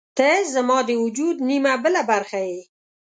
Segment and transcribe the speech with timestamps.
[0.17, 2.59] •ته زما د وجود نیمه بله برخه یې.